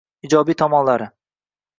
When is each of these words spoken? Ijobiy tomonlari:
Ijobiy 0.27 0.55
tomonlari: 0.61 1.07